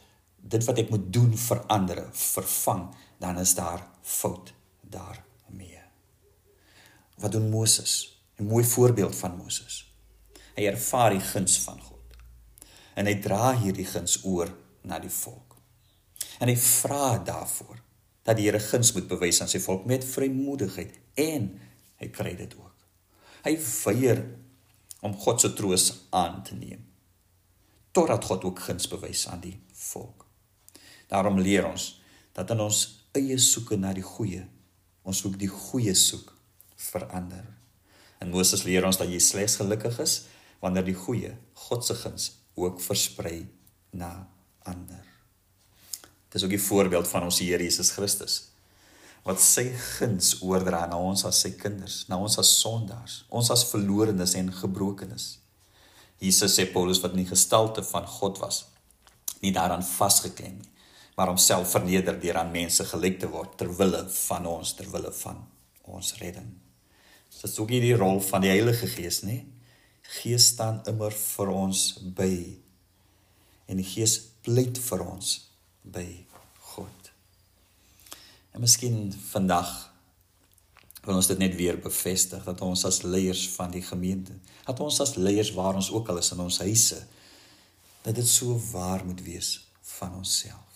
dit 0.49 0.63
wat 0.67 0.79
ek 0.81 0.91
moet 0.93 1.07
doen 1.13 1.33
vir 1.37 1.63
ander 1.73 2.03
vervang, 2.13 2.87
dan 3.19 3.39
is 3.41 3.55
daar 3.57 3.83
fout 4.01 4.53
daarmee. 4.81 5.81
Wat 7.17 7.31
doen 7.31 7.49
Moses? 7.49 8.21
'n 8.37 8.45
Mooi 8.45 8.63
voorbeeld 8.65 9.15
van 9.15 9.37
Moses. 9.37 9.93
Hy 10.55 10.65
ervaar 10.65 11.09
die 11.09 11.19
guns 11.19 11.59
van 11.59 11.81
God. 11.81 12.17
En 12.93 13.05
hy 13.05 13.15
dra 13.21 13.53
hierdie 13.57 13.85
guns 13.85 14.23
oor 14.23 14.53
na 14.81 14.99
die 14.99 15.09
volk. 15.09 15.55
En 16.39 16.47
hy 16.47 16.57
vra 16.57 17.17
daarvoor 17.17 17.81
dat 18.23 18.37
die 18.37 18.45
Here 18.45 18.59
guns 18.59 18.93
moet 18.93 19.07
bewys 19.07 19.41
aan 19.41 19.49
sy 19.49 19.59
volk 19.59 19.85
met 19.85 20.05
vrymoedigheid 20.05 20.99
en 21.13 21.59
hy 21.97 22.09
kry 22.13 22.35
dit 22.35 22.55
ook. 22.57 22.75
Hy 23.43 23.57
weier 23.85 24.23
om 25.01 25.17
God 25.17 25.41
se 25.41 25.53
troos 25.53 26.07
aan 26.09 26.43
te 26.43 26.55
neem 26.55 26.85
totdat 27.97 28.25
God 28.29 28.43
ook 28.43 28.59
guns 28.59 28.85
bewys 28.87 29.27
aan 29.27 29.39
die 29.41 29.55
volk. 29.73 30.26
Daarom 31.11 31.39
leer 31.39 31.67
ons 31.67 31.89
dat 32.37 32.51
in 32.53 32.61
ons 32.61 32.83
eie 33.17 33.37
soeke 33.41 33.77
na 33.79 33.93
die 33.95 34.05
goeie, 34.05 34.43
ons 35.07 35.23
ook 35.25 35.37
die 35.39 35.49
goeie 35.49 35.95
soek 35.95 36.33
verander. 36.77 37.45
En 38.21 38.33
Moses 38.33 38.65
leer 38.67 38.85
ons 38.85 38.99
dat 38.99 39.09
jy 39.09 39.19
slegs 39.23 39.57
gelukkig 39.61 39.99
is 40.03 40.19
wanneer 40.61 40.85
die 40.85 40.97
goeie, 40.97 41.35
God 41.67 41.85
se 41.85 41.95
guns 41.97 42.31
ook 42.57 42.81
versprei 42.81 43.45
na 43.93 44.27
ander. 44.67 45.05
Dis 46.33 46.43
ook 46.43 46.53
die 46.53 46.61
voorbeeld 46.61 47.07
van 47.07 47.27
ons 47.29 47.39
Here 47.41 47.63
Jesus 47.63 47.93
Christus 47.95 48.43
wat 49.27 49.41
sy 49.43 49.65
guns 49.75 50.37
oordra 50.39 50.85
na 50.87 50.95
ons 51.03 51.25
as 51.27 51.41
sy 51.43 51.49
kinders, 51.59 52.05
na 52.07 52.15
ons 52.23 52.37
as 52.39 52.47
sondaars, 52.61 53.17
ons 53.27 53.49
as 53.51 53.65
verlorenes 53.67 54.37
en 54.39 54.47
gebrokenes. 54.55 55.25
Jesus 56.23 56.55
sê 56.55 56.63
Paulus 56.71 57.01
wat 57.03 57.11
in 57.11 57.25
die 57.25 57.27
gestalte 57.33 57.83
van 57.89 58.07
God 58.07 58.39
was, 58.39 58.61
nie 59.43 59.51
daaraan 59.51 59.83
vasgeklem 59.83 60.61
nie, 60.61 60.71
maar 61.17 61.31
homself 61.31 61.71
verneder 61.71 62.19
deur 62.21 62.37
aan 62.37 62.51
mense 62.53 62.85
gelyk 62.85 63.19
te 63.19 63.27
word 63.33 63.55
ter 63.57 63.71
wille 63.79 64.03
van 64.13 64.45
ons 64.45 64.75
ter 64.77 64.89
wille 64.93 65.09
van 65.23 65.39
ons 65.89 66.13
redding. 66.21 66.51
Dit 67.31 67.49
is 67.49 67.57
ook 67.57 67.73
hierdie 67.73 67.95
rol 67.97 68.21
van 68.21 68.43
die 68.45 68.51
Heilige 68.51 68.85
Gees, 68.91 69.23
nê? 69.25 69.39
Gees 70.19 70.51
staan 70.53 70.83
immer 70.87 71.11
vir 71.11 71.49
ons 71.51 71.81
by. 72.19 72.35
En 73.65 73.81
die 73.81 73.87
Gees 73.87 74.19
pleit 74.45 74.77
vir 74.77 75.03
ons 75.07 75.31
by 75.81 76.05
God. 76.75 77.09
En 78.53 78.61
miskien 78.61 79.09
vandag 79.31 79.73
wil 81.07 81.17
ons 81.17 81.31
dit 81.31 81.41
net 81.41 81.57
weer 81.57 81.81
bevestig 81.81 82.45
dat 82.45 82.61
ons 82.61 82.85
as 82.85 83.01
leiers 83.07 83.47
van 83.55 83.73
die 83.73 83.81
gemeente, 83.81 84.37
dat 84.69 84.85
ons 84.85 85.01
as 85.01 85.15
leiers 85.17 85.53
waar 85.57 85.81
ons 85.81 85.89
ook 85.89 86.13
al 86.13 86.21
is 86.21 86.31
in 86.35 86.45
ons 86.45 86.61
huise, 86.61 87.01
dat 88.05 88.21
dit 88.21 88.29
so 88.29 88.59
waar 88.69 89.05
moet 89.07 89.25
wees 89.25 89.55
van 89.97 90.13
onsself 90.21 90.66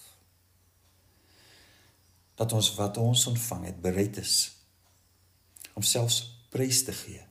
dat 2.42 2.54
ons 2.58 2.72
wat 2.80 2.98
ons 2.98 3.28
ontvang 3.30 3.68
het 3.70 3.82
bereid 3.82 4.18
is 4.18 4.36
om 5.78 5.86
selfs 5.86 6.24
prys 6.50 6.82
te 6.88 6.94
gee 6.96 7.22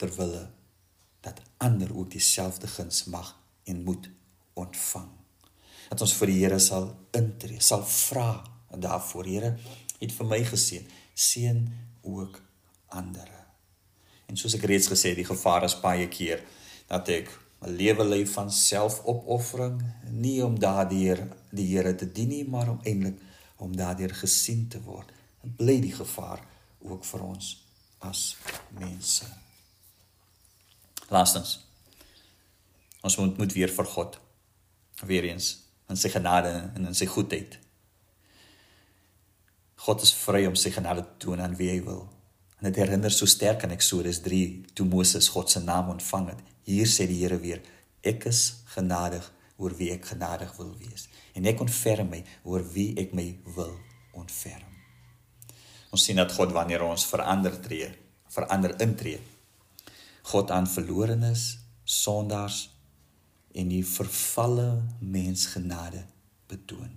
ter 0.00 0.12
wille 0.16 0.46
dat 1.26 1.42
ander 1.60 1.92
ook 1.92 2.10
dieselfde 2.14 2.70
guns 2.70 3.04
mag 3.12 3.34
en 3.64 3.82
moet 3.84 4.08
ontvang. 4.54 5.08
Dat 5.90 6.00
ons 6.00 6.14
vir 6.18 6.30
die 6.30 6.38
Here 6.40 6.58
sal 6.62 6.88
intree, 7.18 7.60
sal 7.60 7.82
vra 7.84 8.30
daarvoor, 8.70 9.28
Here, 9.28 9.52
het 10.00 10.14
vir 10.14 10.28
my 10.30 10.40
geseën, 10.46 10.86
seën 11.14 11.60
ook 12.06 12.40
ander. 12.94 13.28
En 14.26 14.38
soos 14.38 14.56
ek 14.58 14.66
reeds 14.70 14.88
gesê 14.90 15.12
het, 15.12 15.20
die 15.20 15.28
gevaar 15.28 15.66
is 15.66 15.76
baie 15.82 16.08
keer 16.08 16.44
dat 16.88 17.08
ek 17.12 17.30
'n 17.66 17.76
lewe 17.76 18.04
lei 18.04 18.24
van 18.26 18.50
selfopoffering, 18.50 19.82
nie 20.10 20.44
om 20.44 20.58
daardeur 20.58 21.26
die 21.50 21.66
Here 21.74 21.94
te 21.94 22.06
dien 22.12 22.28
nie, 22.28 22.44
maar 22.44 22.70
om 22.70 22.80
eintlik 22.84 23.20
om 23.56 23.76
daardeur 23.76 24.14
gesien 24.14 24.68
te 24.68 24.80
word. 24.82 25.12
Dit 25.42 25.56
bly 25.56 25.80
die 25.80 25.94
gevaar 25.94 26.42
ook 26.84 27.04
vir 27.04 27.22
ons 27.24 27.52
as 28.04 28.36
mense. 28.78 29.28
Laastens. 31.08 31.60
Ons 33.00 33.16
moet 33.16 33.38
moet 33.38 33.52
weer 33.52 33.72
vir 33.72 33.88
God 33.94 34.18
weer 35.06 35.28
eens 35.28 35.52
in 35.88 35.98
sy 36.00 36.10
genade 36.10 36.50
en 36.74 36.88
in 36.88 36.96
sy 36.96 37.06
goedheid. 37.06 37.58
God 39.86 40.02
is 40.02 40.14
vry 40.18 40.46
om 40.48 40.56
sy 40.58 40.72
genade 40.74 41.04
te 41.04 41.26
toon 41.26 41.42
aan 41.44 41.56
wie 41.58 41.68
hy 41.70 41.80
wil. 41.84 42.06
En 42.58 42.66
dit 42.70 42.80
herinner 42.80 43.12
so 43.12 43.28
sterk 43.28 43.62
aan 43.64 43.74
Eksodus 43.76 44.22
3 44.24 44.40
toe 44.74 44.86
Moses 44.88 45.28
God 45.28 45.52
se 45.52 45.60
naam 45.62 45.92
ontvang 45.92 46.30
het. 46.32 46.40
Hier 46.66 46.88
sê 46.90 47.06
die 47.06 47.20
Here 47.20 47.38
weer: 47.38 47.60
Ek 48.02 48.24
is 48.26 48.62
genadig 48.74 49.28
oor 49.56 49.76
wie 49.76 49.90
ek 49.94 50.10
genadig 50.12 50.52
wil 50.58 50.74
wees 50.80 51.08
en 51.34 51.46
ek 51.48 51.60
ontferm 51.64 52.10
my 52.12 52.22
oor 52.44 52.64
wie 52.74 52.92
ek 53.00 53.14
my 53.16 53.28
wil 53.56 53.72
ontferm. 54.16 54.72
Ons 55.92 56.04
sien 56.08 56.18
dat 56.18 56.32
God 56.34 56.52
wanneer 56.52 56.84
ons 56.84 57.06
verander 57.08 57.54
tree, 57.62 57.88
verander 58.32 58.74
intree, 58.84 59.20
God 60.26 60.50
aan 60.50 60.66
verlorenes, 60.66 61.56
sondaars 61.84 62.66
en 63.56 63.70
die 63.70 63.84
vervalle 63.86 64.82
mens 65.00 65.46
genade 65.54 66.02
betoon. 66.50 66.90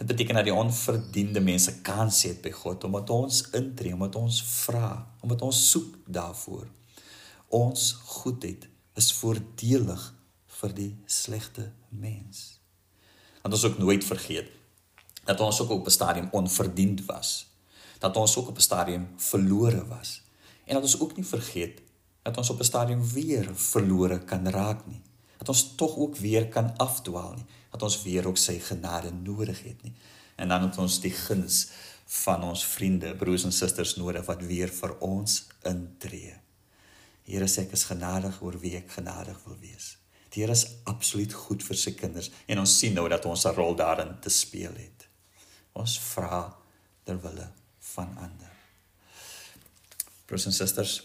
Dit 0.00 0.08
beteken 0.08 0.34
dat 0.34 0.48
die 0.48 0.56
onverdiende 0.56 1.40
mense 1.44 1.74
kans 1.84 2.22
het 2.24 2.40
by 2.42 2.52
God 2.56 2.84
omdat 2.88 3.10
ons 3.12 3.42
intree, 3.56 3.92
omdat 3.92 4.16
ons 4.16 4.40
vra, 4.64 4.94
omdat 5.20 5.42
ons 5.44 5.60
soek 5.70 5.98
daarvoor. 6.08 6.66
Ons 7.56 7.92
goedheid 7.92 8.64
is 8.96 9.12
voordelig 9.12 10.06
vir 10.60 10.74
die 10.74 10.90
slegte 11.06 11.72
mens. 11.88 12.60
Want 13.42 13.54
ons 13.54 13.64
ook 13.64 13.78
nooit 13.78 14.04
vergeet 14.04 14.50
dat 15.24 15.40
ons 15.40 15.60
ook 15.60 15.70
op 15.70 15.86
'n 15.86 15.90
stadium 15.90 16.28
onverdiend 16.30 17.04
was. 17.04 17.46
Dat 17.98 18.16
ons 18.16 18.36
ook 18.36 18.48
op 18.48 18.56
'n 18.56 18.68
stadium 18.70 19.08
verlore 19.16 19.86
was. 19.86 20.22
En 20.64 20.74
dat 20.74 20.82
ons 20.82 21.00
ook 21.00 21.16
nie 21.16 21.26
vergeet 21.26 21.82
dat 22.22 22.36
ons 22.36 22.50
op 22.50 22.60
'n 22.60 22.64
stadium 22.64 23.08
weer 23.12 23.56
verlore 23.56 24.18
kan 24.24 24.48
raak 24.48 24.86
nie. 24.86 25.00
Dat 25.38 25.48
ons 25.48 25.74
tog 25.76 25.96
ook 25.96 26.16
weer 26.16 26.48
kan 26.48 26.76
afdwaal 26.76 27.34
nie. 27.34 27.44
Dat 27.70 27.82
ons 27.82 28.02
weer 28.02 28.26
ook 28.26 28.36
sy 28.36 28.58
genade 28.58 29.12
nodig 29.12 29.62
het 29.62 29.82
nie. 29.82 29.94
En 30.36 30.48
dan 30.48 30.62
het 30.62 30.78
ons 30.78 31.00
die 31.00 31.10
guns 31.10 31.68
van 32.06 32.42
ons 32.42 32.64
vriende, 32.64 33.16
broers 33.16 33.44
en 33.44 33.52
susters 33.52 33.96
nodig 33.96 34.24
wat 34.24 34.42
weer 34.42 34.68
vir 34.68 34.98
ons 34.98 35.46
intree. 35.62 36.34
Here 37.22 37.46
sê 37.46 37.62
ek 37.62 37.72
is 37.72 37.84
genadig 37.84 38.42
oor 38.42 38.58
wie 38.58 38.76
ek 38.76 38.90
genadig 38.90 39.38
wil 39.44 39.56
wees. 39.60 39.99
Die 40.30 40.42
Here 40.42 40.52
is 40.54 40.66
absoluut 40.84 41.32
goed 41.34 41.62
vir 41.66 41.76
sy 41.76 41.94
kinders 41.98 42.30
en 42.46 42.62
ons 42.62 42.78
sien 42.78 42.94
nou 42.94 43.08
dat 43.08 43.26
ons 43.26 43.46
'n 43.46 43.54
rol 43.54 43.74
daarin 43.74 44.20
te 44.20 44.30
speel 44.30 44.74
het. 44.74 45.08
Ons 45.74 45.98
vra 45.98 46.56
ter 47.04 47.20
wille 47.20 47.48
van 47.94 48.16
ander. 48.16 48.52
Broers 50.26 50.46
en 50.46 50.52
susters, 50.52 51.02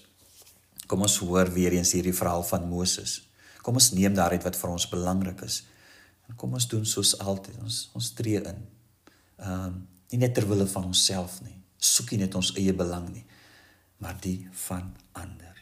kom 0.87 1.01
ons 1.01 1.17
hoor 1.17 1.49
weer 1.53 1.73
eens 1.73 1.91
hierdie 1.91 2.13
verhaal 2.13 2.43
van 2.43 2.69
Moses. 2.69 3.21
Kom 3.61 3.73
ons 3.73 3.91
neem 3.91 4.13
daaruit 4.13 4.43
wat 4.43 4.55
vir 4.55 4.69
ons 4.69 4.89
belangrik 4.89 5.41
is. 5.41 5.63
En 6.29 6.35
kom 6.35 6.53
ons 6.53 6.67
doen 6.67 6.85
soos 6.85 7.15
altyd. 7.17 7.57
Ons 7.65 7.89
ons 7.93 8.13
tree 8.13 8.41
in. 8.41 8.61
Ehm 9.41 9.65
um, 9.65 9.87
nie 10.11 10.19
net 10.21 10.35
ter 10.37 10.45
wille 10.47 10.67
van 10.69 10.85
onsself 10.85 11.41
nie. 11.41 11.57
Soek 11.81 12.11
nie 12.11 12.21
net 12.21 12.35
ons 12.37 12.53
eie 12.55 12.73
belang 12.73 13.09
nie, 13.09 13.25
maar 13.97 14.15
die 14.21 14.47
van 14.67 14.93
ander. 15.11 15.54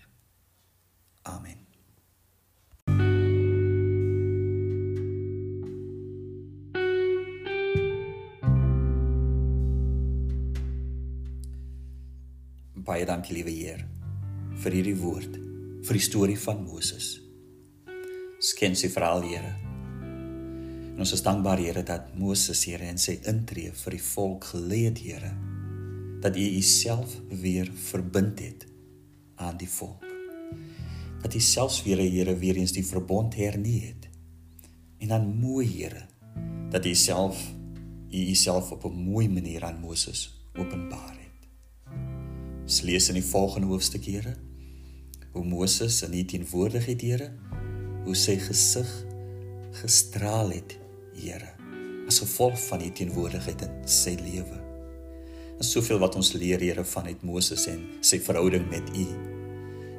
Baie 12.94 13.08
dankie 13.10 13.34
liewe 13.34 13.50
Heer 13.50 13.80
vir 14.62 14.76
hierdie 14.78 15.00
woord, 15.00 15.38
vir 15.82 15.98
die 15.98 16.02
storie 16.06 16.36
van 16.38 16.60
Moses. 16.62 17.08
Sken 18.38 18.76
sy 18.78 18.92
verhaal, 18.94 19.24
Here. 19.26 19.54
En 20.92 21.02
ons 21.02 21.14
is 21.16 21.24
dankbaar 21.26 21.58
Here 21.64 21.82
dat 21.88 22.12
Moses 22.22 22.62
Here 22.70 22.86
in 22.86 23.02
sy 23.02 23.16
intree 23.32 23.72
vir 23.80 23.96
die 23.96 24.02
volk 24.12 24.46
gelei 24.52 24.84
het, 24.84 25.02
Here, 25.02 25.32
dat 26.22 26.38
U 26.38 26.46
Uself 26.60 27.16
weer 27.32 27.72
verbind 27.88 28.46
het 28.46 28.68
aan 29.42 29.58
die 29.58 29.72
volk. 29.80 30.06
Dat 31.26 31.34
U 31.34 31.42
selfs 31.42 31.82
weer 31.88 32.04
Here 32.04 32.38
weer 32.38 32.62
eens 32.62 32.78
die 32.78 32.86
verbond 32.86 33.34
hernie 33.42 33.80
het. 33.88 34.06
En 35.02 35.16
dan 35.16 35.28
mooi 35.42 35.66
Here 35.66 36.06
dat 36.70 36.86
U 36.86 36.94
self 36.94 37.42
U 38.14 38.24
Uself 38.38 38.70
op 38.78 38.86
'n 38.86 39.10
mooi 39.10 39.26
manier 39.30 39.66
aan 39.66 39.82
Moses 39.82 40.30
openbaar 40.54 41.10
het. 41.10 41.23
Ons 42.64 42.80
lees 42.88 43.10
in 43.12 43.18
die 43.18 43.26
volgende 43.28 43.68
hoofstuk 43.68 44.06
Here 44.08 44.38
hoe 45.34 45.42
Moses 45.44 45.98
in 46.06 46.14
die 46.16 46.24
teenwoordigheid 46.32 47.02
Here 47.04 47.28
hoe 48.06 48.16
sy 48.16 48.38
gesig 48.40 48.88
gestraal 49.82 50.54
het 50.56 50.78
Here 51.18 51.50
as 52.08 52.22
gevolg 52.24 52.56
van 52.70 52.84
die 52.86 52.94
teenwoordigheid 52.96 53.66
in 53.68 53.76
sy 53.88 54.14
lewe. 54.20 54.62
En 55.58 55.68
soveel 55.68 56.00
wat 56.04 56.16
ons 56.20 56.32
leer 56.38 56.64
Here 56.64 56.88
van 56.94 57.12
uit 57.12 57.28
Moses 57.28 57.68
en 57.72 57.84
sy 58.00 58.22
verhouding 58.24 58.70
met 58.72 58.96
U. 58.96 59.06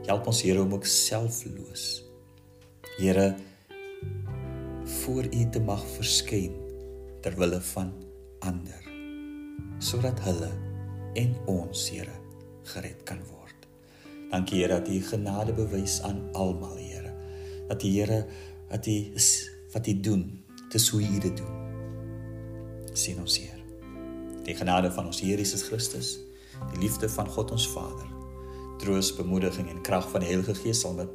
Help 0.09 0.33
ons 0.33 0.43
Here 0.49 0.65
om 0.65 0.73
ook 0.73 0.89
selfloos 0.89 2.01
Here 2.97 3.35
voor 5.03 5.29
U 5.29 5.47
te 5.53 5.65
mag 5.69 5.85
verskyn 5.99 6.57
ter 7.21 7.37
wille 7.37 7.61
van 7.75 7.93
ander 8.41 8.93
sodat 9.85 10.21
hulle 10.25 10.53
en 11.21 11.35
ons 11.61 11.91
Here 11.93 12.24
gered 12.65 13.03
kan 13.09 13.21
word. 13.31 13.69
Dankie 14.31 14.63
Here 14.63 14.81
dat 14.81 14.89
U 14.89 15.01
genade 15.03 15.53
bewys 15.53 16.01
aan 16.03 16.29
almal, 16.33 16.77
Here. 16.77 17.13
Dat 17.69 17.81
die 17.81 17.93
Here 18.01 18.25
wat 18.71 18.87
U 18.87 18.97
wat 19.73 19.87
U 19.87 20.01
doen, 20.01 20.25
dis 20.71 20.89
hoe 20.89 21.03
U 21.03 21.19
dit 21.19 21.37
doen. 21.37 21.55
Sien 22.93 23.21
ons 23.21 23.39
Heer. 23.39 23.61
Die 24.45 24.55
genade 24.55 24.91
van 24.93 25.07
ons 25.07 25.21
Here 25.21 25.37
Jesus 25.37 25.63
Christus, 25.63 26.19
die 26.73 26.81
liefde 26.83 27.09
van 27.09 27.29
God 27.29 27.51
ons 27.51 27.69
Vader, 27.69 28.09
troos, 28.79 29.15
bemoediging 29.17 29.71
en 29.71 29.83
krag 29.83 30.11
van 30.11 30.25
die 30.25 30.31
Heilige 30.33 30.55
Gees 30.55 30.83
sal 30.85 30.95
met 30.99 31.11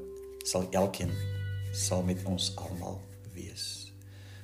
sal 0.48 0.66
elkeen 0.72 1.12
sal 1.76 2.02
met 2.04 2.24
ons 2.26 2.54
almal 2.58 3.02
wees. 3.34 3.94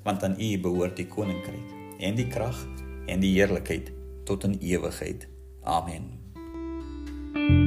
Want 0.03 0.23
aan 0.23 0.37
U 0.39 0.51
behoort 0.61 0.99
die 0.99 1.07
koninkryk 1.07 1.99
en 1.99 2.19
die 2.19 2.27
krag 2.27 2.59
en 3.07 3.23
die 3.23 3.33
heerlikheid 3.37 3.91
tot 4.25 4.43
in 4.43 4.59
ewigheid. 4.59 5.27
Amen. 5.63 6.24
thank 7.35 7.49
you 7.51 7.64